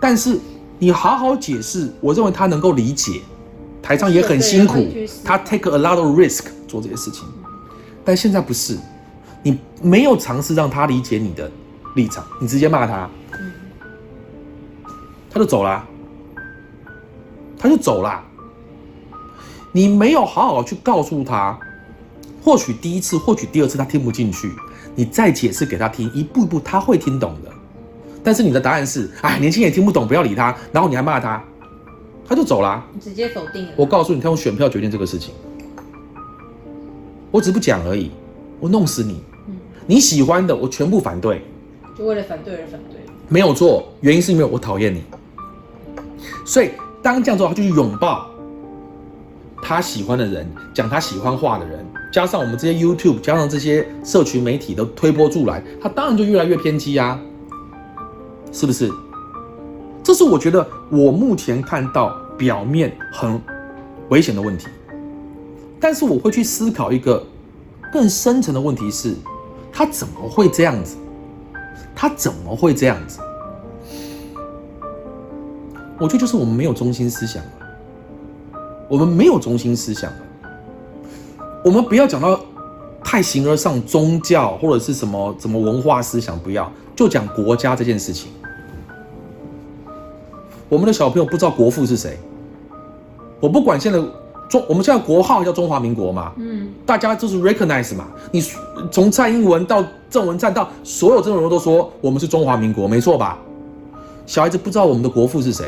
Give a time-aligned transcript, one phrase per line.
[0.00, 0.38] 但是
[0.78, 3.20] 你好好解释，我认为他能够理解。
[3.82, 4.84] 台上也很辛苦
[5.24, 7.24] 他 take a lot of risk 做这些事情，
[8.04, 8.76] 但现在不是，
[9.44, 11.48] 你没有尝试让他理解你的
[11.94, 13.08] 立场，你直接骂他，
[15.30, 15.86] 他就走啦，
[17.56, 18.24] 他就走啦。
[19.70, 21.56] 你没有好好去告诉他，
[22.42, 24.50] 或许第一次，或许第二次他听不进去，
[24.96, 27.52] 你再解释给他听，一步一步他会听懂的。
[28.26, 31.40] 但是你的答案是，哎，年轻人也听不懂，不要理他，然后你还骂他，
[32.28, 32.84] 他就走啦。
[32.92, 33.70] 你直接否定了。
[33.76, 35.32] 我告诉你，他用选票决定这个事情。
[37.30, 38.10] 我只是不讲而已，
[38.58, 39.22] 我弄死你。
[39.86, 41.40] 你喜欢的，我全部反对，
[41.96, 42.98] 就为了反对而反对。
[43.28, 43.86] 没有错。
[44.00, 45.04] 原因是因为我讨厌你。
[46.44, 48.28] 所以当这样做，他就去拥抱
[49.62, 57.20] 他喜欢的人，讲他喜欢话的人，加上我们这些 YouTube，加上这些社群媒体都推波助澜，他当然就越来越偏激啊，
[58.56, 58.90] 是不是？
[60.02, 63.38] 这是我觉得我目前看到表面很
[64.08, 64.66] 危险的问题，
[65.78, 67.22] 但是我会去思考一个
[67.92, 69.14] 更深层的问题是，
[69.70, 70.96] 他怎么会这样子？
[71.94, 73.18] 他怎么会这样子？
[75.98, 77.50] 我觉得就是我们没有中心思想了，
[78.88, 80.18] 我们没有中心思想了。
[81.62, 82.40] 我们不要讲到
[83.04, 88.30] 太形而上宗教或者是什么什么文化思想，不要就讲国家这件事情。
[90.68, 92.18] 我们的小朋友不知道国父是谁，
[93.40, 93.98] 我不管现在
[94.48, 98.06] 中我们现在国号叫中华民国嘛，嗯，大家就是 recognize 嘛。
[98.32, 98.42] 你
[98.90, 103.38] 从蔡英文到郑文灿到所有这种人都说我们是中华民国，没错吧？
[104.26, 105.66] 小孩子不知道我们的国父是谁，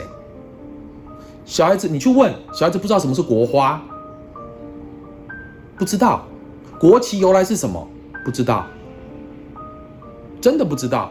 [1.45, 3.81] 小孩子你去问小孩子不知道什么是国花，
[5.77, 6.25] 不知道。
[6.81, 7.89] 国旗由来是什么，
[8.25, 8.65] 不知道，
[10.41, 11.11] 真的不知道，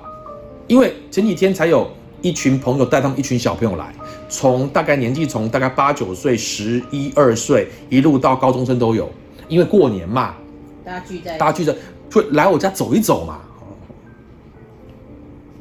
[0.65, 1.89] 因为前几天才有
[2.21, 3.93] 一群朋友带他们一群小朋友来，
[4.27, 9.09] 从大概年纪从大概八九岁、十一二岁一路到高中生都有，
[9.47, 10.35] 因为过年嘛，
[10.83, 11.75] 大家聚在大家聚着
[12.09, 13.39] 就来我家走一走嘛，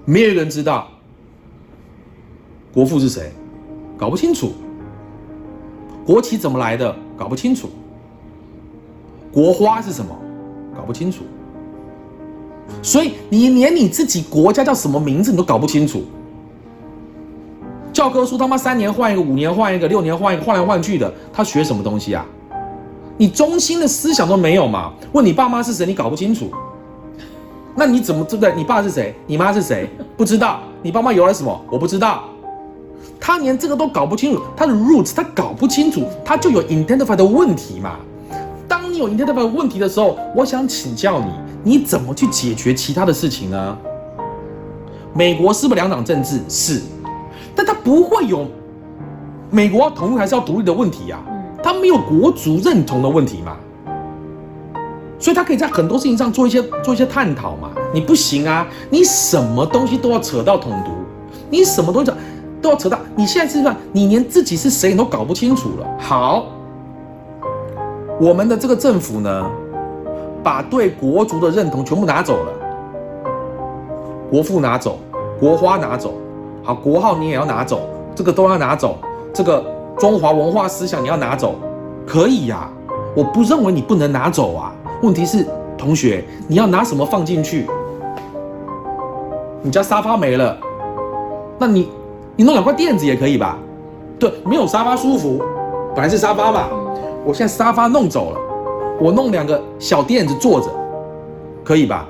[0.04, 0.88] 没有人知道
[2.72, 3.30] 国父是谁，
[3.98, 4.52] 搞不清楚，
[6.06, 7.68] 国旗怎么来的，搞不清楚，
[9.30, 10.16] 国花是什么，
[10.74, 11.24] 搞不清楚，
[12.82, 16.02] 所以你连你自己国家叫什么名字你都搞不清楚。
[18.06, 22.24] 教科书他妈三年换一个，五年换一个，六年换一个，换来换去的，他学什么东西啊？
[23.18, 24.92] 你中心的思想都没有嘛？
[25.10, 26.48] 问你爸妈是谁，你搞不清楚，
[27.74, 28.54] 那你怎么对不对？
[28.54, 29.12] 你爸是谁？
[29.26, 29.90] 你妈是谁？
[30.16, 30.60] 不知道。
[30.82, 31.60] 你爸妈由来什么？
[31.68, 32.22] 我不知道。
[33.18, 37.96] 他连这个都搞不清楚，他的 roots 他搞不清楚，他就有 identify 的问题嘛。
[38.68, 41.32] 当你有 identify 的问题的时候，我想请教你，
[41.64, 43.76] 你怎么去解决其他的事情呢？
[45.12, 46.38] 美国是不是两党政治？
[46.48, 46.82] 是，
[47.56, 48.46] 但他不会有
[49.50, 51.18] 美国要统一还是要独立的问题呀、
[51.62, 53.56] 他没有国族认同的问题嘛，
[55.18, 57.70] 所以他可以在很多事情上做一些做一些探讨嘛。
[57.94, 60.90] 你不行啊，你什么东西都要扯到统独，
[61.48, 62.12] 你什么东西
[62.60, 65.86] 都要扯到，你现在是不是你连自己是谁你都搞不清楚了？
[65.98, 66.46] 好，
[68.20, 69.50] 我们的这个政府呢，
[70.42, 72.52] 把对国族的认同全部拿走了，
[74.30, 74.98] 国父拿走，
[75.40, 76.12] 国花拿走，
[76.66, 77.82] 好，国号你也要拿走，
[78.12, 78.98] 这个都要拿走，
[79.32, 79.64] 这个
[79.96, 81.54] 中华文化思想你要拿走，
[82.04, 82.68] 可以呀、
[83.14, 84.74] 我不认为你不能拿走啊。
[85.00, 85.46] 问题是，
[85.78, 87.68] 同学，你要拿什么放进去？
[89.62, 90.58] 你家沙发没了，
[91.56, 91.88] 那你
[92.34, 93.56] 你弄两块垫子也可以吧？
[94.18, 95.40] 对，没有沙发舒服，
[95.94, 96.64] 本来是沙发嘛，
[97.24, 98.40] 我现在沙发弄走了，
[99.00, 100.66] 我弄两个小垫子坐着，
[101.62, 102.04] 可以吧？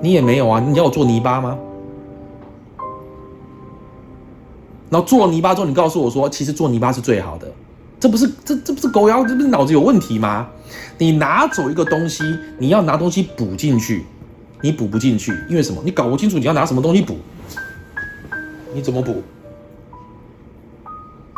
[0.00, 1.58] 你也没有啊，你要我做泥巴吗？
[4.90, 7.46] 然后做了泥巴之后，你告诉我说，其实做泥巴是最好的，
[7.98, 10.48] 这不是这这不是狗咬，这不是脑子有问题吗？
[10.98, 12.22] 你拿走一个东西，
[12.58, 14.04] 你要拿东西补进去，
[14.60, 15.80] 你补不进去，因为什么？
[15.84, 17.16] 你搞不清楚你要拿什么东西补，
[18.74, 19.22] 你怎么补？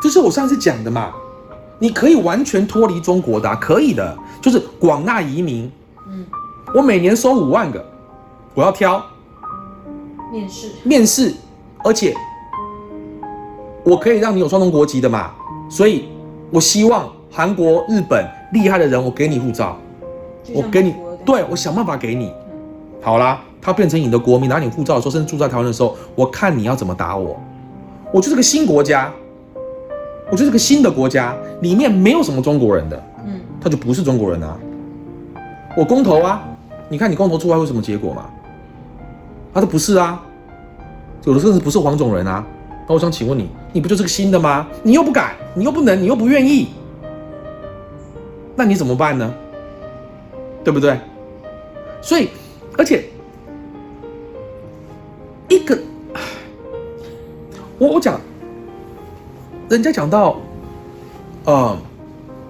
[0.03, 1.13] 这是我上次讲的嘛，
[1.79, 5.71] 你可以完全脱离中国的、啊，可以的，就是广纳移民。
[6.09, 6.27] 嗯，
[6.75, 7.85] 我每年收五万个，
[8.55, 9.05] 我要挑
[10.33, 11.33] 面试面试，
[11.85, 12.13] 而且
[13.85, 15.31] 我可以让你有双重国籍的嘛，
[15.69, 16.05] 所以
[16.51, 19.77] 我希望韩国、日本厉害的人，我给你护照，
[20.55, 20.95] 我给你
[21.25, 22.33] 对我想办法给你。
[23.01, 27.37] 好啦，他变成你的国民，拿你护照的时候，甚至住在台湾的时候，我看你要怎么打我。
[28.13, 29.11] 我就是个新国家，
[30.31, 34.57] 我就是个新的国家，里面没有什么中国人的，嗯，他就不是中国人啊。
[35.77, 36.45] 我公投啊，
[36.89, 38.27] 你看你公投出来会什么结果嘛？
[39.53, 40.23] 他说不是啊，
[41.25, 42.45] 有的甚至不是黄种人啊，
[42.87, 44.67] 那我想请问你，你不就是个新的吗？
[44.83, 46.69] 你又不敢，你又不能，你又不愿意，
[48.55, 49.33] 那你怎么办呢？
[50.63, 50.99] 对不对？
[52.01, 52.29] 所以，
[52.77, 53.05] 而且
[55.49, 55.79] 一个，
[57.79, 58.21] 我我讲，
[59.69, 60.37] 人家讲到，
[61.45, 61.77] 呃，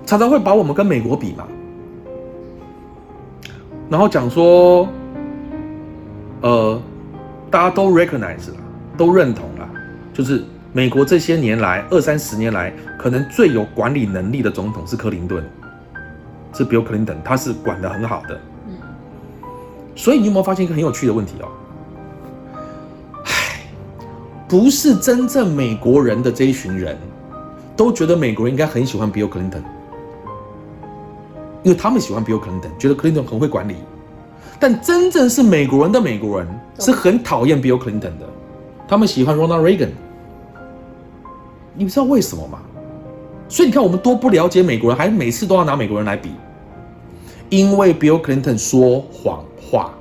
[0.05, 1.47] 常常会把我们跟美国比嘛，
[3.89, 4.89] 然后讲说，
[6.41, 6.81] 呃，
[7.51, 8.57] 大家都 recognize 了，
[8.97, 9.69] 都认同了，
[10.13, 15.45] 就是美国这些年来二三十年来，可能最有管理能力的总统是克林顿，
[16.55, 18.41] 是 Bill Clinton，他是管得很好的。
[18.67, 18.75] 嗯，
[19.95, 21.49] 所以你有没有发现一个很有趣的问题哦？
[23.27, 23.61] 唉，
[24.49, 26.97] 不是真正美国人的这一群人，
[27.77, 29.63] 都觉得美国人应该很喜欢 Bill Clinton，
[31.63, 33.77] 因为他们喜欢 Bill Clinton，觉得 Clinton 很会管理。
[34.59, 36.49] 但真正是美国人的美国人
[36.79, 38.27] 是很讨厌 Bill Clinton 的，
[38.89, 39.91] 他们喜欢 Ronald Reagan。
[41.75, 42.59] 你知道为什么吗？
[43.49, 46.31] 所以你看，我们多不了解美国人，还每次都要拿美国人来比。
[47.51, 49.93] 因为 Bill Clinton 说谎话，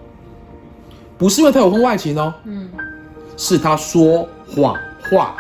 [1.18, 2.70] 不是因为他有婚外情哦，嗯，
[3.36, 4.74] 是他说谎
[5.10, 5.36] 话，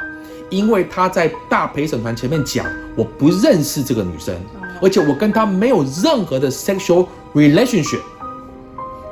[0.49, 2.65] 因为他在大陪审团前面讲，
[2.97, 4.35] 我不认识这个女生，
[4.81, 8.01] 而且我跟她没有任何的 sexual relationship。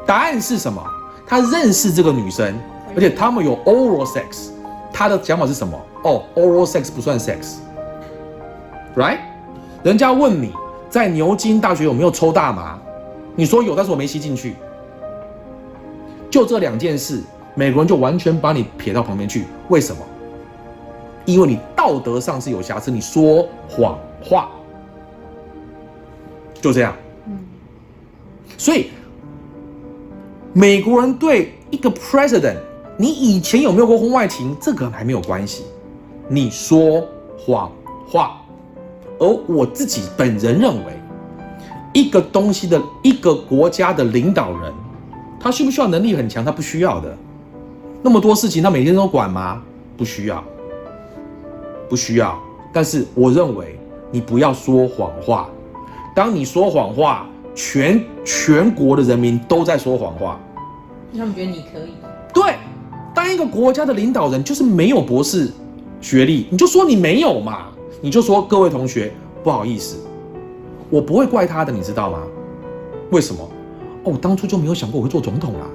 [0.06, 0.83] 答案是什么？
[1.25, 2.54] 他认识这个女生，
[2.95, 4.50] 而且他们有 oral sex。
[5.00, 5.81] 他的想法是什么？
[6.04, 9.19] 哦，oral sex 不算 sex，right？
[9.81, 10.51] 人家问你
[10.90, 12.78] 在牛津大学有没有抽大麻，
[13.34, 14.56] 你说有，但是我没吸进去。
[16.30, 17.24] 就这两件事，
[17.56, 19.46] 美国人就完全把你撇到旁边去。
[19.69, 20.01] 为什么？
[21.24, 24.50] 因为你道德上是有瑕疵，你说谎话，
[26.60, 26.94] 就这样。
[27.25, 27.40] 嗯，
[28.57, 28.90] 所以
[30.52, 32.57] 美国人对一个 president，
[33.01, 35.63] 你以前有没有过婚外情，这个还没有关系。
[36.28, 37.01] 你说
[37.38, 37.72] 谎
[38.06, 38.42] 话，
[39.18, 41.00] 而我自己本人认为，
[41.94, 44.74] 一个东西的一个国家的领导人，
[45.40, 46.44] 他需不需要能力很强？
[46.44, 47.18] 他不需要的。
[48.01, 49.63] 那么多事情，他每天都管吗？
[49.95, 50.44] 不需要，
[51.88, 52.38] 不需要。
[52.74, 53.80] 但是我认为，
[54.12, 55.50] 你不要说谎话。
[56.13, 57.25] 当你说谎话，
[57.56, 60.38] 全全国的人民都在说谎话。
[61.18, 61.94] 他们觉得你可以，
[62.34, 62.56] 对，
[63.30, 65.52] 当一个国家的领导人就是没有博士
[66.02, 67.68] 学历，你就说你没有嘛，
[68.02, 69.98] 你就说各位同学不好意思，
[70.90, 72.24] 我不会怪他的，你知道吗？
[73.12, 73.48] 为什么？
[74.04, 75.68] 哦，我当初就没有想过我会做总统啦，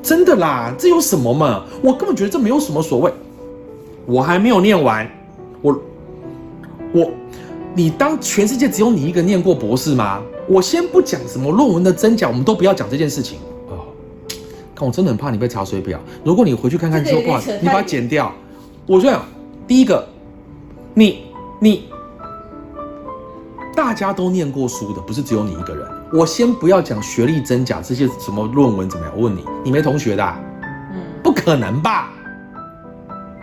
[0.00, 1.64] 真的啦，这有什么嘛？
[1.82, 3.12] 我根本觉得这没有什么所谓，
[4.06, 5.10] 我还没有念完，
[5.60, 5.76] 我
[6.92, 7.10] 我。
[7.74, 10.22] 你当全世界只有你一个念过博士吗？
[10.48, 13.38] 我先不讲什么论文的真假，我们都不要讲这件事情
[14.86, 15.98] 我真的很怕你被查水表。
[16.24, 18.32] 如果你回去看看之后，不好，你把它剪掉。
[18.86, 19.22] 我这样，
[19.66, 20.06] 第一个，
[20.94, 21.24] 你
[21.60, 21.88] 你
[23.74, 25.86] 大家都念过书的，不是只有你一个人。
[26.12, 29.14] 我先不要讲学历真假这些什么论文怎么样。
[29.16, 30.40] 我问你，你没同学的、啊？
[30.92, 32.10] 嗯，不可能吧？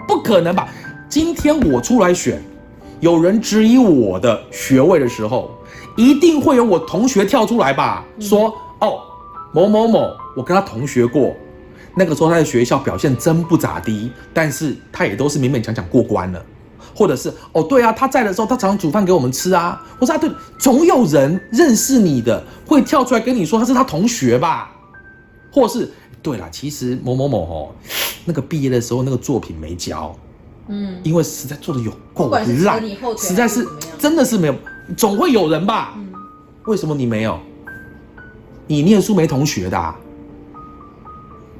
[0.07, 0.67] 不可能吧？
[1.07, 2.41] 今天我出来选。
[3.01, 5.51] 有人质疑我的学位的时候，
[5.97, 8.99] 一定会有我同学跳出来吧，说：“哦，
[9.56, 11.34] 某某某，我跟他同学过，
[11.96, 16.45] 那个时候他在学校表现真不咋地，但是他也都是勉勉强强过关了。”
[16.94, 24.76] 或者是：“哦，对啊，他在的时候，他常常煮饭给我们吃啊。”或者啊，对，总有人认识你的会跳出来跟你说他是他同学吧，
[25.50, 25.90] 或是
[26.21, 27.76] 对了，其实某某某哦，
[28.26, 30.14] 那个毕业的时候那个作品没交。
[30.68, 32.45] 嗯，因为实在做的有够烂
[33.18, 33.66] 实在是
[33.97, 34.56] 真的是没有，
[34.97, 35.94] 总会有人吧？
[35.95, 36.12] 嗯，
[36.66, 37.40] 为什么你没有？
[38.68, 39.95] 你念书没同学的、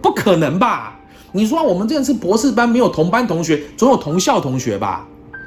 [0.02, 1.00] 不可能吧？
[1.32, 5.06] 你说我们这个是博士班，没有同班同学，总有同校同学吧？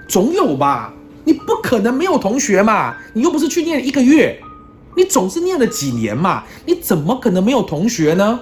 [0.08, 0.92] 总有吧？
[1.24, 2.96] 你不可能没有同学嘛？
[3.14, 4.38] 你又不是去念一个月，
[4.96, 6.44] 你总是念了几年嘛？
[6.66, 8.40] 你怎么可能没有同学呢？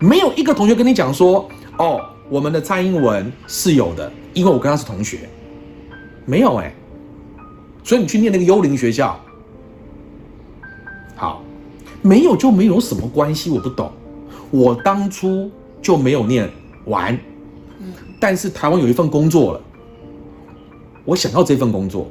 [0.00, 1.48] 没有一个同学跟你讲说，
[1.78, 5.28] 哦，我们的蔡英文是有的，因为我跟他是同学，
[6.26, 6.74] 没有哎、
[7.82, 9.18] 所以你去念那个幽灵学校，
[12.04, 13.90] 没有就没有什么关系，我不懂。
[14.50, 16.48] 我当初就没有念
[16.84, 17.18] 完，
[18.20, 19.60] 但是台湾有一份工作了，
[21.06, 22.06] 我想要这份工作，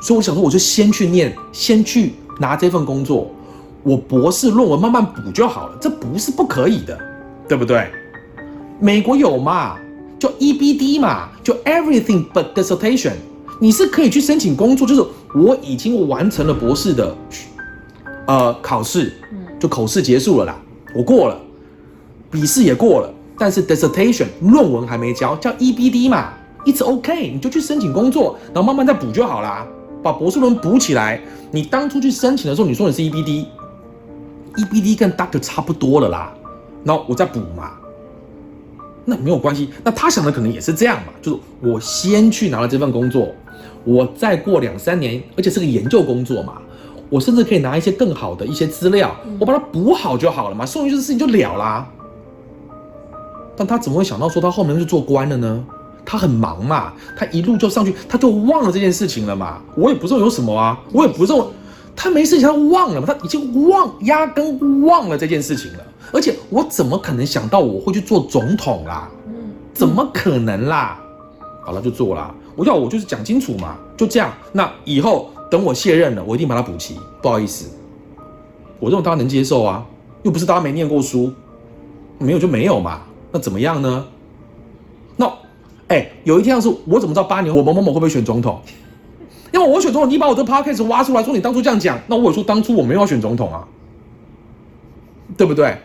[0.00, 3.30] 所以我想说，我就先去念，先去拿这份工作，
[3.84, 6.98] 我博士论文慢慢补就好了，这不是不可以的，
[7.48, 7.88] 对不对？
[8.80, 9.78] 美国有嘛，
[10.18, 13.12] 就 EBD 嘛，就 Everything but dissertation，
[13.60, 17.16] 你是可以去申请工作，就是我已经完成了博士的
[18.32, 19.12] 呃考试，
[19.60, 20.58] 就口试结束了啦，
[20.94, 21.38] 我过了，
[22.30, 26.32] 笔试也过了，但是 dissertation 论文还没交，叫 EBD 嘛
[26.64, 29.66] ，It's OK，你就去申请工作，然后慢慢再补就好啦，
[30.02, 31.20] 把博士论文补起来。
[31.50, 36.32] 你当初去申请的时候，你说你是 EBD，EBD 跟 Doctor 差不多了啦，
[36.84, 37.72] 然后我再补嘛，
[39.04, 39.68] 那没有关系。
[39.84, 43.28] 那他想的可能也是这样嘛，就是我先去拿了这份工作，
[43.84, 46.54] 我再过两三年，而且是个研究工作嘛，
[47.12, 51.86] 我甚至可以拿一些更好的一些资料，我把它补好就好了嘛，送进去的事情就了啦。
[53.54, 55.62] 但他怎么会想到说他后面去做官了呢？
[56.06, 59.60] 他很忙嘛，他一路就上去，他就忘了这件事情了嘛。
[59.76, 61.44] 我也不认为有什么啊，我也不认为
[61.94, 65.78] 他没事情，他忘了嘛，他已经忘，压根忘了这件事情了。
[66.14, 69.10] 而且我怎么可能想到我会去做总统啦？
[69.26, 70.98] 嗯，怎么可能啦？
[71.62, 72.34] 好了，就做啦。
[72.56, 74.32] 我要我就是讲清楚嘛，就这样。
[74.50, 76.96] 那以后等我卸任了，我一定把它补齐。
[77.20, 77.68] 不好意思，
[78.80, 79.84] 我这种大家能接受啊，
[80.22, 81.30] 又不是大家没念过书，
[82.16, 83.02] 没有就没有嘛。
[83.30, 84.06] 那怎么样呢？
[85.18, 85.30] 那，
[85.88, 88.62] 哎，有一天要是我怎么知道八年我某某某会不会选总统？
[89.52, 93.68] 因为我选总统，你把我这 podcast 挖出来说你当初这样讲，那我有说当初我没有要选总统啊，
[95.36, 95.76] 对不对？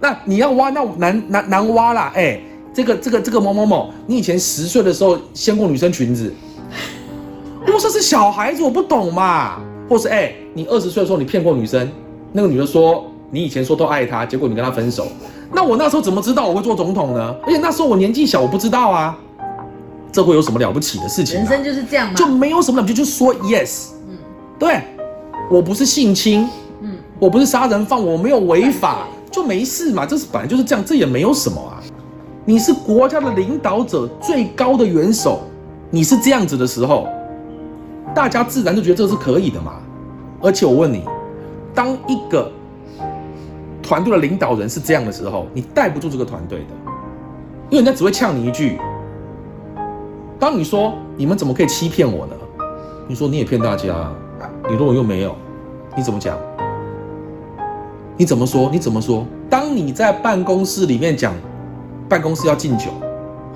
[0.00, 2.12] 那你要挖，那难难难挖啦！
[2.14, 2.40] 哎，
[2.72, 6.32] 这个这个这个某某某，你以前十岁的时候掀过女生裙子，
[7.72, 9.60] 我说是小孩子，我不懂嘛。
[9.88, 11.88] 或是哎，你二十岁的时候你骗过女生，
[12.32, 15.06] 那个女的说你以前说都爱她，结果你跟她分手。
[15.52, 17.34] 那我那时候怎么知道我会做总统呢？
[17.44, 19.16] 而且那时候我年纪小，我不知道啊。
[20.10, 21.36] 这会有什么了不起的事情？
[21.36, 23.90] 人生就是这样嘛，就没有什么了不起，就说 yes。
[24.08, 24.16] 嗯，
[24.58, 24.80] 对，
[25.50, 26.48] 我不是性侵，
[26.80, 30.06] 嗯，我不是杀人犯，我没有违法，就没事嘛。
[30.06, 31.82] 这是本来就是这样，这也没有什么啊。
[32.44, 35.40] 你是国家的领导者，最高的元首，
[35.90, 37.06] 你是这样子的时候，
[38.16, 39.74] 大家自然就觉得这是可以的嘛。
[40.40, 41.04] 而且我问你，
[41.74, 42.50] 当一个
[43.82, 46.64] 团队的领导人是这样的时候，你带不住这个团队的，
[47.68, 48.78] 因为人家只会呛你一句。
[50.38, 52.32] 当你说你们怎么可以欺骗我呢？
[53.06, 54.10] 你说你也骗大家，
[54.70, 55.36] 你说我又没有，
[55.94, 56.38] 你怎么讲？
[58.16, 58.70] 你怎么说？
[58.72, 59.26] 你怎么说？
[59.50, 61.34] 当你在办公室里面讲，
[62.08, 62.86] 办公室要敬酒，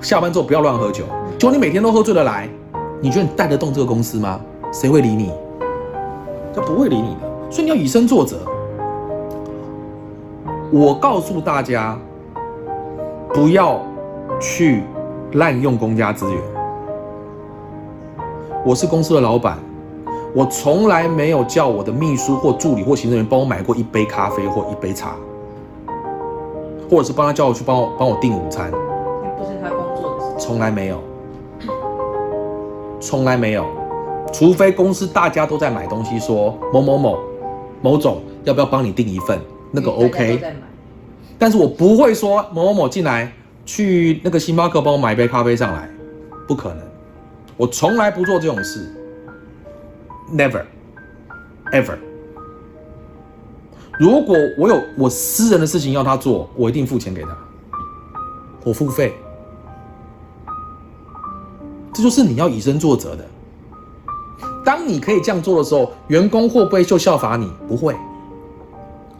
[0.01, 1.05] 下班之后不要乱喝酒，
[1.39, 2.47] 结果你每天都喝醉了来，
[3.01, 4.39] 你觉得你带得动这个公司吗？
[4.71, 5.31] 谁会理你？
[6.53, 8.37] 他不会理你的，所以你要以身作则。
[10.71, 11.97] 我告诉大家，
[13.33, 13.81] 不要
[14.39, 14.83] 去
[15.33, 16.41] 滥用公家资源。
[18.65, 19.57] 我是公司的老板，
[20.33, 25.15] 我从来没有叫我的秘书或助理或行政员帮我买过一杯咖啡或一杯茶，
[26.89, 28.71] 或者是帮他叫我去帮我帮我订午餐。
[29.37, 30.35] 不是他工作的事。
[30.37, 30.97] 从来没有，
[32.99, 33.65] 从来没有，
[34.31, 37.19] 除非公司大家都在买东西，说某某某
[37.81, 39.39] 某总要不要帮你订一份，
[39.71, 40.41] 那个 OK。
[41.37, 43.31] 但是我不会说某某某进来
[43.65, 45.89] 去那个星巴克帮我买一杯咖啡上来，
[46.47, 46.79] 不可能。
[47.57, 48.91] 我从来不做这种事
[50.33, 51.97] ，never，ever。
[53.99, 57.37] 如果我有我私人的事情要他做，我一定付钱给他，
[58.63, 59.13] 我付费。
[61.93, 63.25] 这就是你要以身作则的。
[64.65, 67.51] 当你可以这样做的时候，员工会不会就效法你？
[67.67, 67.95] 不会，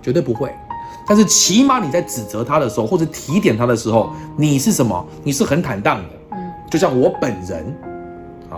[0.01, 0.51] 绝对不会。
[1.07, 5.05] 但是起码你在指责他的时候，或者提点他的时候，你是什么？
[5.23, 6.37] 你是很坦荡的。
[6.69, 7.65] 就像我本人。
[8.49, 8.57] 啊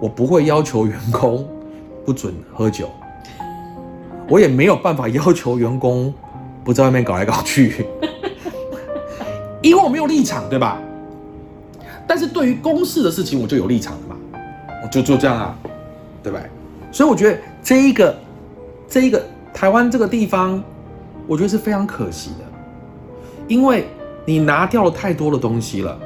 [0.00, 1.48] 我不会要求员工
[2.04, 2.90] 不准喝酒，
[4.28, 6.12] 我也没有办法要求员工
[6.64, 7.86] 不在外面搞来搞去，
[9.62, 10.78] 因为我没有立场，对吧？
[12.08, 14.16] 但是对于公事的事情，我就有立场了嘛，
[14.82, 15.56] 我就就这样啊，
[16.24, 16.40] 对吧？
[16.90, 18.18] 所以我觉得这一个
[18.88, 20.60] 这一个台湾这个地方，
[21.28, 22.44] 我觉得是非常可惜的，
[23.46, 23.86] 因为
[24.24, 25.96] 你拿掉了太多的东西了，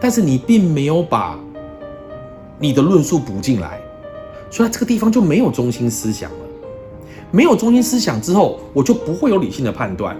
[0.00, 1.38] 但是你并没有把。
[2.56, 3.80] 你的论述补进来，
[4.48, 6.36] 所以这个地方就没有中心思想了。
[7.32, 10.16] 没有中心思想之后，我就不会有理性的判断。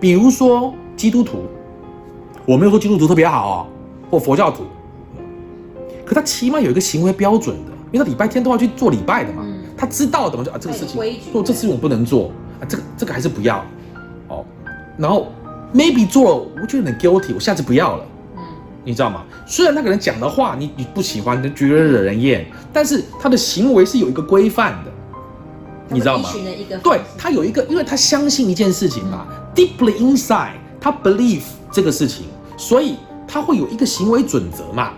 [0.00, 1.44] 比如说基督徒，
[2.44, 3.66] 我没有说基督徒特别好哦，
[4.10, 4.64] 或佛教徒，
[6.04, 9.44] 可他起码有一个行为标准的，因为他礼拜天都要去做礼拜的嘛，
[9.76, 11.00] 他知道的嘛，就啊这个事情
[11.32, 13.64] 做这事情我不能做啊，这个这个还是不要
[14.28, 14.44] 哦。
[14.98, 15.32] 然后
[15.74, 18.04] maybe 做了，我觉得很 guilty，我下次不要了。
[18.84, 19.24] 你知道吗？
[19.46, 24.92] 虽然那个人讲的话你你不喜欢，你觉得惹人厌，但是他的行为是有一个规范的，
[25.88, 26.30] 你知道吗？
[26.84, 29.26] 对他有一个，因为他相信一件事情嘛
[29.56, 32.26] ，deeply inside，他 believe 这个事情，
[32.56, 34.92] 所以他会有一个行为准则嘛。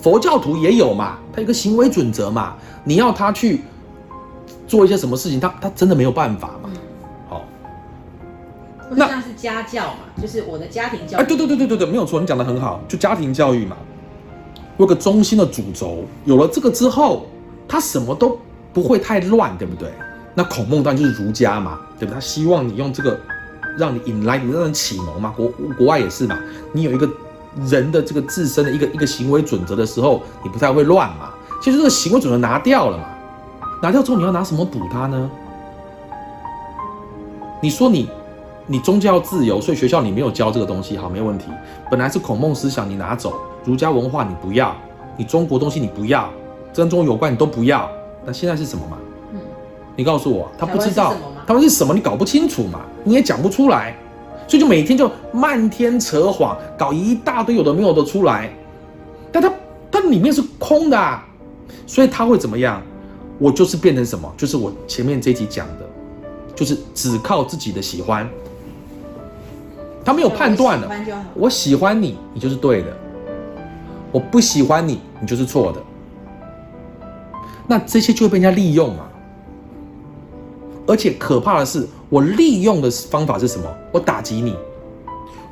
[0.00, 2.54] 佛教徒也有嘛，他有个行为准则嘛。
[2.84, 3.60] 你要他去
[4.66, 6.70] 做一些什么事情，他他真的没有办法嘛。
[7.28, 7.44] 好，
[8.90, 11.20] 那是家教嘛，就是我的家庭教育。
[11.20, 13.76] 哎，对对对对对对，没有错，你讲的很好，就家庭教育嘛，
[14.78, 17.26] 有个中心的主轴，有了这个之后，
[17.68, 18.38] 他什么都
[18.72, 19.90] 不会太乱，对不对？
[20.34, 22.14] 那孔孟当然就是儒家嘛，对不对？
[22.14, 23.20] 他希望你用这个
[23.76, 26.38] 让你引来你让人启蒙嘛，国国外也是嘛，
[26.72, 27.06] 你有一个
[27.66, 31.30] 人的这个自身的一个一个行为准则的时候，你不太会乱嘛。
[31.62, 33.04] 其实这个行为准则拿掉了嘛，
[33.82, 35.30] 拿掉之后你要拿什么补它呢？
[37.62, 38.08] 你说你
[38.66, 41.46] 你宗教自由，所以学校你没有教这个东西，好，没问题。
[41.90, 43.32] 本来是孔孟思想，你拿走；
[43.64, 44.74] 儒家文化你不要，
[45.16, 46.30] 你中国东西你不要，
[46.72, 47.90] 跟中国有关你都不要。
[48.24, 48.96] 那现在是什么嘛？
[49.32, 49.40] 嗯，
[49.96, 51.14] 你告诉我，他不知道
[51.46, 53.94] 他们是什么，你搞不清楚嘛，你也讲不出来，
[54.50, 58.52] 所以就每天就漫天扯谎，搞一大堆有的没有的出来，
[59.30, 59.52] 但它
[59.92, 61.24] 它里面是空的、啊，
[61.86, 62.82] 所以他会怎么样？
[63.38, 64.28] 我就是变成什么？
[64.36, 65.88] 就是我前面这一集讲的，
[66.52, 68.28] 就是只靠自己的喜欢，
[70.04, 70.90] 他没有判断的。
[71.32, 72.88] 我喜欢你，你就是对的；
[74.10, 75.80] 我不喜欢你，你就是错的。
[77.68, 79.06] 那这些就会被人家利用嘛。
[80.90, 83.64] 而且可怕的是，我利用的方法是什么？
[83.92, 84.56] 我打击你。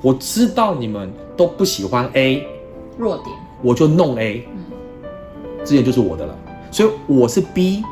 [0.03, 2.45] 我知道你们都不喜欢 A，
[2.99, 3.29] 弱点，
[3.63, 4.65] 我就弄 A，嗯，
[5.65, 6.37] 之前就是我的了。
[6.73, 7.85] 所以我是 B，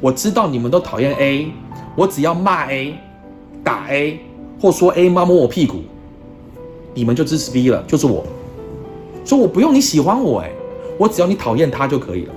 [0.00, 1.52] 我知道你们都讨厌 A，
[1.94, 2.98] 我只要骂 A，
[3.62, 4.18] 打 A，
[4.60, 5.76] 或说 A 妈摸我屁股，
[6.92, 8.24] 你们就支持 B 了，就是我。
[9.24, 10.50] 所以我不用你喜欢我，哎，
[10.98, 12.34] 我只要你讨厌他就可以了。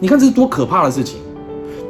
[0.00, 1.20] 你看这是多可怕的事情！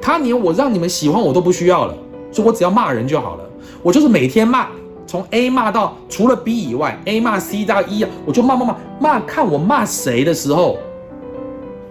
[0.03, 1.95] 他连我让你们喜欢我都不需要了，
[2.33, 3.49] 所以我只要骂人就好了。
[3.83, 4.67] 我就是每天骂，
[5.07, 10.79] 从 A 骂到除了 B 以外，A 骂 C 到 E，我就骂骂骂骂，看我骂谁的时候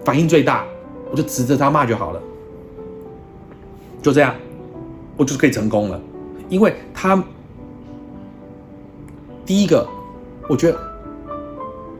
[0.04, 0.64] 反应最大，
[1.10, 2.20] 我就指着他骂就好了。
[4.02, 4.34] 就这样，
[5.16, 6.00] 我就是可以成功了，
[6.48, 7.22] 因为他
[9.46, 9.86] 第一个，
[10.48, 10.78] 我觉得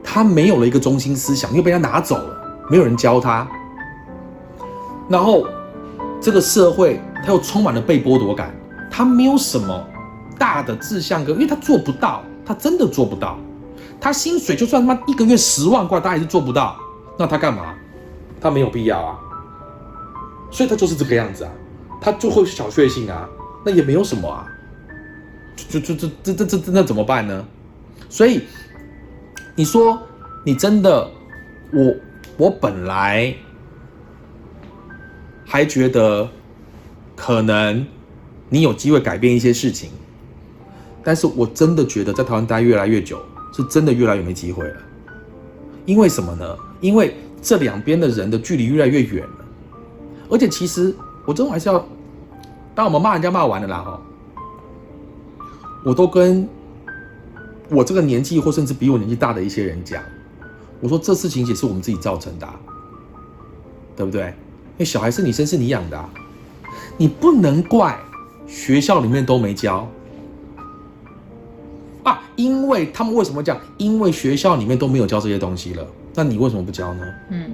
[0.03, 3.47] 他没有了一个中心思想，又被他拿走了，没有人教他。
[5.09, 5.45] 然后
[6.23, 8.55] 这个社会他又充满了被剥夺感，
[8.89, 9.85] 他没有什么
[10.39, 13.37] 大的志向跟，因为他做不到，他真的做不到。
[13.99, 16.77] 他薪水就算他妈一个月十万块，他还是做不到，
[17.19, 17.75] 那他干嘛？
[18.39, 19.19] 他没有必要啊。
[20.49, 21.51] 所以他就是这个样子啊，
[21.99, 23.27] 他就会小确幸啊，
[23.65, 24.47] 那也没有什么啊，
[25.55, 27.45] 就就就这这这这那怎么办呢？
[28.07, 28.43] 所以
[29.55, 30.01] 你说
[30.45, 31.05] 你真的，
[31.73, 31.95] 我
[32.37, 33.33] 我本来
[35.53, 36.27] 还觉得
[37.15, 37.85] 可能
[38.49, 39.91] 你有机会改变一些事情，
[41.03, 43.21] 但是我真的觉得在台湾待越来越久，
[43.53, 44.75] 是真的越来越没机会了。
[45.85, 46.57] 因为什么呢？
[46.81, 49.45] 因为这两边的人的距离越来越远了。
[50.27, 50.91] 而且其实
[51.23, 51.87] 我真的还是要，
[52.73, 54.01] 当我们骂人家骂完了啦哈，
[55.85, 56.49] 我都跟
[57.69, 60.01] 我这个年纪或甚至比我年纪大的一些人讲，
[60.81, 62.49] 我说这事情也是我们自己造成的、
[63.95, 64.33] 对不对？
[64.73, 66.09] 因为小孩是你生是你养的、啊，
[66.97, 67.97] 你不能怪
[68.47, 69.87] 学校里面都没教
[72.03, 73.57] 啊，因为他们为什么讲？
[73.77, 77.05] 因为学校里面都没有教这些东西了，那你为什么不教呢？
[77.29, 77.53] 嗯，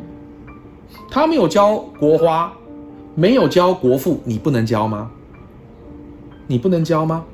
[1.11, 2.53] 他没有教国花，
[3.15, 5.11] 没有教国父，你不能教吗？
[6.47, 7.25] 你不能教吗？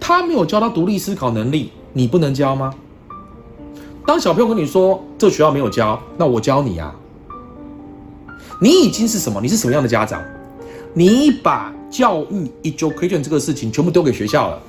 [0.00, 2.74] 他没有教他独立思考能力，你不能教吗？
[4.04, 6.94] 当小朋友跟你说这学校没有教，那我教你啊。
[8.60, 9.40] 你已经是什么？
[9.40, 10.22] 你是什么样的家长？
[10.92, 14.62] 你把教育 education 这个事情全部丢给学校了，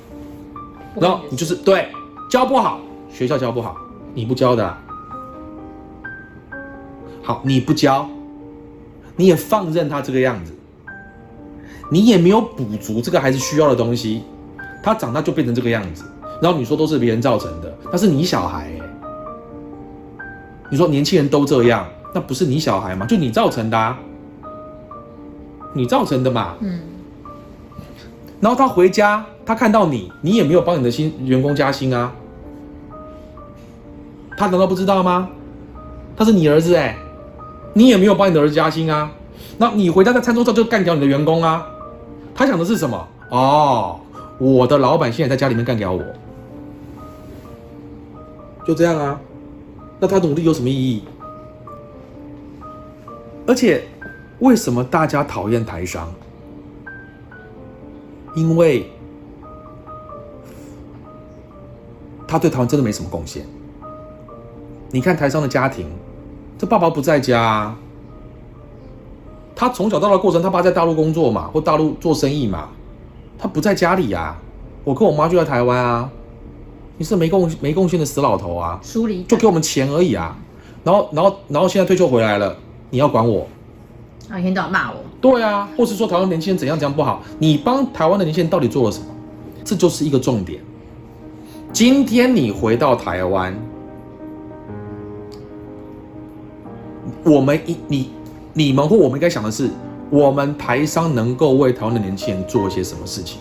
[0.94, 1.88] 然后你就是对
[2.30, 2.80] 教不好，
[3.12, 3.76] 学校教不好，
[4.14, 4.82] 你不教的啊、
[7.22, 8.08] 好，你不教，
[9.16, 10.52] 你也放任他这个样子，
[11.90, 14.22] 你也没有补足这个孩子需要的东西，
[14.82, 16.04] 他长大就变成这个样子，
[16.40, 18.82] 然后你说都是别人造成的，那是你小孩、欸，
[20.70, 23.06] 你说年轻人都这样，那不是你小孩吗？
[23.06, 23.98] 就你造成的、啊，
[25.72, 26.54] 你造成的嘛。
[26.60, 26.80] 嗯，
[28.40, 32.12] 然后他回家，他看到你，你也没有帮你的新员工加薪啊，
[34.36, 35.28] 他难道不知道吗？
[36.14, 36.96] 他是你儿子哎、
[37.72, 39.10] 你也没有帮你的儿子加薪啊，
[39.56, 41.66] 那你回家在餐桌上就干掉你的员工啊，
[42.34, 43.08] 他想的是什么？
[43.30, 43.98] 哦，
[44.36, 46.04] 我的老板现在在家里面干掉我，
[48.66, 49.18] 就这样啊，
[49.98, 51.02] 那他努力有什么意义？
[53.46, 53.82] 而且，
[54.38, 56.12] 为什么大家讨厌台商？
[58.34, 58.90] 因为
[62.26, 63.44] 他对台湾真的没什么贡献。
[64.90, 65.86] 你看台商的家庭，
[66.56, 67.78] 这爸爸不在家、啊，
[69.54, 72.68] 他从小到大过程，他爸在大陆工作嘛，或大陆做生意嘛，
[73.38, 74.36] 他不在家里呀、
[74.84, 76.10] 我跟我妈就在台湾啊，
[76.96, 80.36] 你是没贡没贡献的死老头啊，疏离就给我们钱而已啊。
[80.84, 82.56] 然后，然后，然后现在退休回来了，
[82.92, 83.46] 你要管我？
[84.28, 87.22] 啊，一天到晚骂我，对啊，或是说台湾年轻人怎样怎样不好？
[87.38, 89.06] 你帮台湾的年轻人到底做了什么？
[89.64, 90.60] 这就是一个重点。
[91.72, 93.56] 今天你回到台湾，
[97.24, 98.10] 我们一你
[98.52, 99.70] 你们或我们应该想的是，
[100.10, 103.40] 我们台商能够为台湾的年轻人做一些什么事情？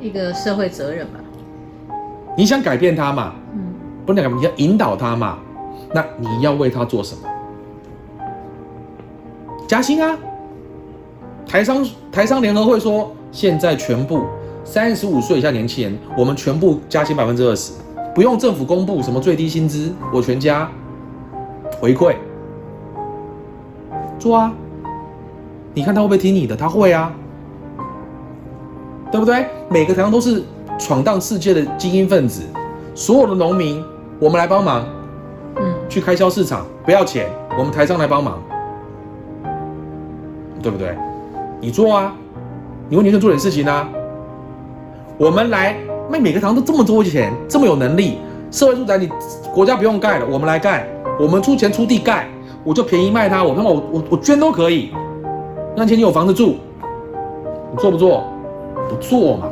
[0.00, 1.20] 一个社会责任吧。
[2.38, 3.34] 你想改变他嘛？
[3.52, 3.60] 嗯，
[4.06, 5.38] 不能改变，你要引导他嘛？
[5.94, 7.28] 那你要为他做什么？
[9.72, 10.14] 加薪啊！
[11.46, 11.82] 台商
[12.12, 14.26] 台商联合会说，现在全部
[14.64, 17.72] 三十五岁以下年轻人，我们全部加薪百分之二十，
[18.14, 20.70] 不用政府公布什么最低薪资，我全加
[21.80, 22.14] 回馈
[24.18, 24.52] 做啊！
[25.72, 26.54] 你看他会不会听你的？
[26.54, 27.10] 他会啊，
[29.10, 29.46] 对不对？
[29.70, 30.42] 每个台商都是
[30.78, 32.42] 闯荡世界的精英分子，
[32.94, 33.82] 所有的农民，
[34.20, 34.84] 我们来帮忙。
[35.56, 38.38] 嗯，去开销市场不要钱，我们台商来帮忙，
[40.62, 40.96] 对不对？
[41.60, 42.14] 你做啊，
[42.88, 43.88] 你为年轻人做点事情啊。
[45.18, 45.76] 我们来，
[46.10, 48.18] 卖每个堂都这么多钱，这么有能力，
[48.50, 49.08] 社会住宅你
[49.54, 50.88] 国家不用盖了，我们来盖，
[51.20, 52.28] 我们出钱出地盖，
[52.64, 54.90] 我就便宜卖他，我他妈我我我捐都可以，
[55.76, 56.56] 让钱你有房子住，
[57.70, 58.24] 你做不做？
[58.88, 59.48] 不做嘛，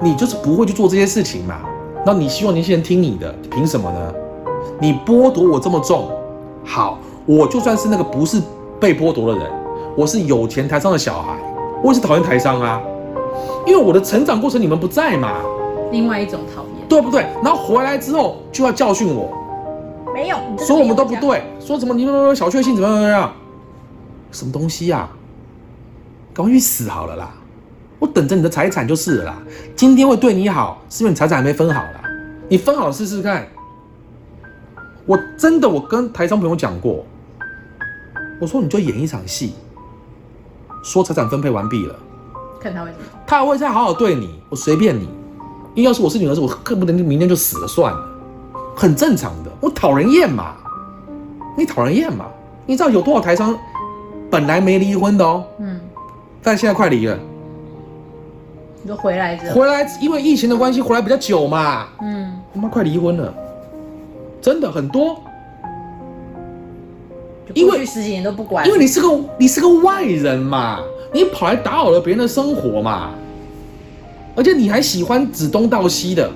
[0.00, 1.60] 你就是不会去做这些事情嘛。
[2.04, 4.14] 那你希望年轻人听你的，凭什么呢？
[4.78, 6.08] 你剥夺我这么重，
[6.64, 8.40] 好，我就算是那个不是
[8.80, 9.50] 被剥夺的人，
[9.96, 11.36] 我是有钱台商的小孩，
[11.82, 12.80] 我也是讨厌台商啊，
[13.66, 15.42] 因为我的成长过程你们不在嘛，
[15.92, 16.70] 另外一种讨厌。
[16.88, 17.24] 对不对？
[17.40, 19.30] 然后回来之后就要教训我，
[20.12, 21.14] 没有，你说我们都不。
[21.20, 23.32] 对，说什么你们小确幸怎么样怎么样，
[24.32, 25.08] 什么东西呀、
[26.34, 27.32] 赶快去死好了啦！
[28.00, 29.38] 我等着你的财产就是了啦。
[29.76, 32.02] 今天会对你好，是因为你财产还没分好啦。
[32.48, 33.46] 你分好试试看。
[35.06, 37.04] 我真的，我跟台商朋友讲过，
[38.40, 39.54] 我说你就演一场戏，
[40.82, 41.94] 说财产分配完毕了，
[42.58, 43.06] 看他会怎么。
[43.26, 45.08] 他还会再好好对你，我随便你。
[45.74, 48.04] 因为要是我是你儿子，我恨不得你明天就死了算了，
[48.74, 49.50] 很正常的。
[49.60, 50.54] 我讨人厌嘛，
[51.56, 52.26] 你讨人厌嘛？
[52.66, 53.56] 你知道有多少台商
[54.30, 55.80] 本来没离婚的哦，嗯，
[56.42, 57.18] 但现在快离了，
[58.82, 63.32] 你就回来着，回来因为疫情的关系回来比较久嘛，嗯，他妈快离婚了，
[64.40, 65.20] 真的很多。
[67.52, 69.08] 就因为十几年都不管，因为你是个
[69.38, 70.80] 你是个外人嘛，
[71.12, 73.10] 你跑来打扰了别人的生活嘛，
[74.36, 76.30] 而且你还喜欢指东道西的，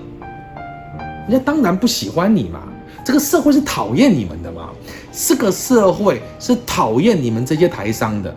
[1.29, 2.61] 人家当然不喜欢你嘛。
[3.05, 4.71] 这个社会是讨厌你们的嘛，
[5.13, 8.35] 这个社会是讨厌你们这些台商的。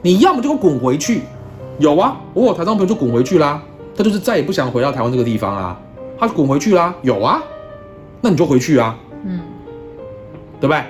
[0.00, 1.22] 你要么就滚回去，
[1.78, 3.60] 有啊，我有台商朋友就滚回去啦，
[3.96, 5.80] 他就是再也不想回到台湾这个地方啊，
[6.16, 7.42] 他就滚回去啦，有啊，
[8.20, 9.40] 那你就回去啊，嗯，
[10.60, 10.84] 对不对？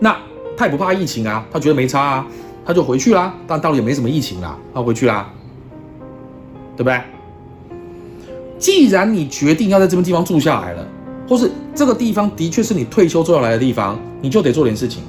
[0.00, 0.16] 那
[0.56, 2.26] 他也不怕疫情啊，他觉得没差啊，
[2.66, 3.32] 他就回去啦。
[3.46, 5.30] 但大陆也没什么疫情啦，他回去啦，
[6.76, 7.00] 对不对？
[8.58, 10.86] 既然你决定要在这个地方住下来了，
[11.28, 15.02] 或是这个地方的确是你退休做要来的地方，你就得做点事情，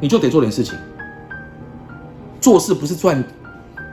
[0.00, 0.78] 你就得做点事情。
[2.40, 3.22] 做事不是赚，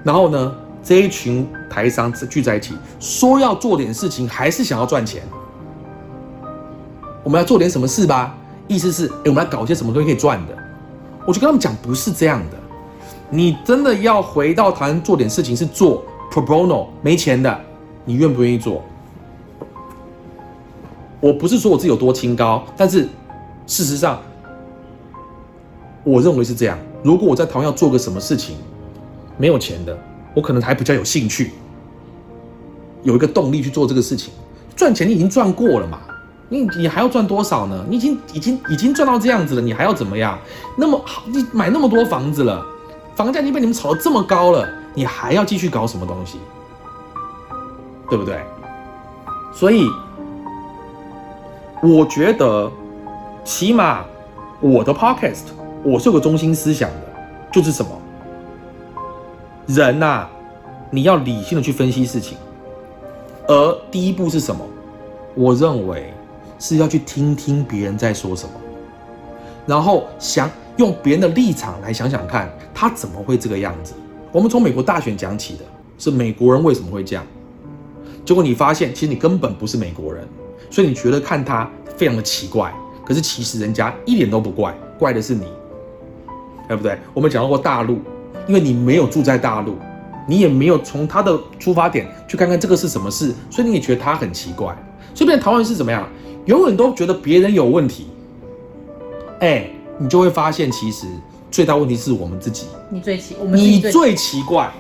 [0.04, 5.22] 然后呢，这一群台商聚在一起，说要做点事情，还是想要赚钱。
[7.28, 8.38] 我们要做点什么事吧？
[8.70, 10.58] 意思是，哎，我们来搞一些什么东西可以赚的。
[11.26, 12.58] 我就跟他们讲，不是这样的。
[13.30, 17.60] 你真的要回到台湾做点事情，是做 pro bono 没钱的，
[18.06, 18.82] 你愿不愿意做？
[21.20, 23.10] 我不是说我自己有多清高，但是
[23.66, 24.22] 事实上，
[26.06, 26.80] 我认为是这样。
[27.04, 28.56] 如果我在台湾要做个什么事情，
[29.36, 30.00] 没有钱的，
[30.34, 31.52] 我可能还比较有兴趣，
[33.04, 34.34] 有一个动力去做这个事情。
[34.78, 36.00] 赚钱你已经赚过了嘛，
[36.50, 37.86] 你你还要赚多少呢？
[37.90, 40.38] 你已经已经已经赚到这样子了，你还要怎么样？
[40.78, 42.66] 那么好，你买那么多房子了，
[43.16, 46.40] 房价已经被你们炒得这么高了，你还要继续搞什么东西？
[48.10, 48.40] 对不对？
[49.54, 49.86] 所以
[51.84, 52.72] 我觉得，
[53.44, 54.06] 起码
[54.62, 55.48] 我的 podcast
[55.84, 57.14] 我是有个中心思想的，
[57.52, 57.92] 就是什么？
[59.68, 60.26] 人呐、
[60.90, 62.38] 你要理性的去分析事情，
[63.48, 64.64] 而第一步是什么？
[65.36, 66.14] 我认为
[66.60, 68.52] 是要去听听别人在说什么，
[69.66, 73.94] 然后想用别人的立场来想想看，他怎么会这个样子。
[74.32, 75.64] 我们从美国大选讲起的，
[75.98, 77.26] 是美国人为什么会这样？
[78.26, 80.28] 结果你发现，其实你根本不是美国人，
[80.70, 82.74] 所以你觉得看他非常的奇怪。
[83.06, 85.46] 可是其实人家一点都不怪，怪的是你，
[86.68, 86.98] 对不对？
[87.14, 88.00] 我们讲到过大陆，
[88.48, 89.78] 因为你没有住在大陆，
[90.28, 94.78] 你也没有从他的出发点去看看这个是什么事，所以你也觉得他很奇怪。
[95.18, 96.08] 所以变成台湾是怎么样？
[96.46, 98.06] 永远都觉得别人有问题，
[99.40, 101.08] 哎，你就会发现其实
[101.50, 104.72] 最大问题是我们自己，你最奇，我们最你最奇怪。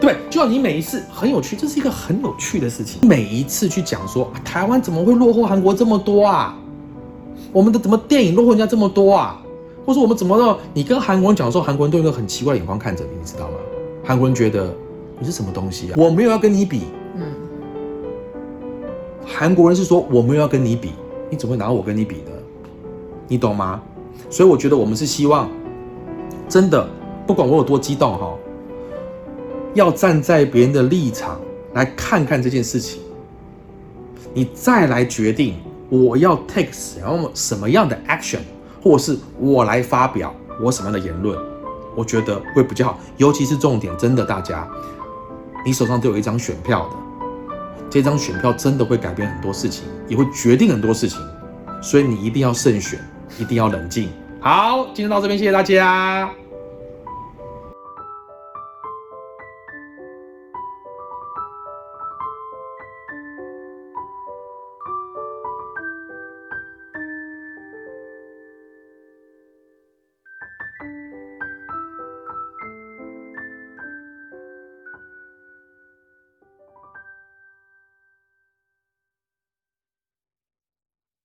[0.00, 3.08] 对，就像你每一次很有趣，这是一个很有趣的事情。
[3.08, 6.58] 每一次去讲说、啊台湾怎么会落后韩国这么多啊？
[7.52, 9.40] 我们的怎么电影落后人家这么多啊？
[9.86, 13.54] 或者我们怎么让你跟韩国人讲的时候，韩国人都用一个很奇怪的眼光看着你，你知道吗？
[14.04, 14.74] 韩国人觉得
[15.20, 15.94] 你是什么东西啊？
[15.96, 16.82] 我没有要跟你比。
[19.26, 20.92] 韩国人是说我没有要跟你比，
[21.30, 22.30] 你怎么会拿我跟你比呢？
[23.28, 23.80] 你懂吗？
[24.28, 25.48] 所以我觉得我们是希望，
[26.48, 26.88] 真的，
[27.26, 28.34] 不管我有多激动哈，
[29.74, 31.40] 要站在别人的立场
[31.74, 33.00] 来看看这件事情，
[34.34, 35.56] 你再来决定
[35.88, 38.40] 我要 take 什么什么样的 action，
[38.82, 41.38] 或是我来发表我什么样的言论，
[41.94, 42.98] 我觉得会比较好。
[43.16, 44.68] 尤其是重点，真的大家，
[45.64, 46.96] 你手上都有一张选票的。
[47.92, 51.20] 这张选票真的会改变很多事情，也会决定很多事情，
[51.82, 52.98] 所以你一定要慎选，
[53.38, 54.08] 一定要冷静。
[54.40, 56.30] 好，今天到这边，谢谢大家。